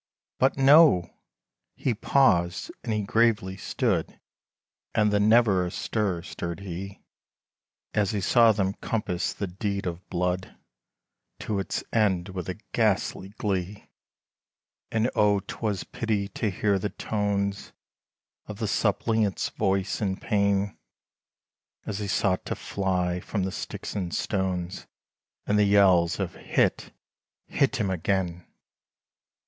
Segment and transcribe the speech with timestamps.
[0.39, 1.13] But no!
[1.75, 4.19] He paused, and he gravely stood,
[4.95, 7.03] And the never a stir, stirred he,
[7.93, 10.57] As he saw them compass the deed of blood,
[11.41, 13.91] To its end with a ghastly glee,
[14.91, 17.71] And O 'twas pity to hear the tones,
[18.47, 20.79] Of the suppliant's voice in pain,
[21.85, 24.87] As he sought to fly from the sticks and stones,
[25.45, 26.91] And the yells of "Hit,
[27.45, 28.47] hit him again!"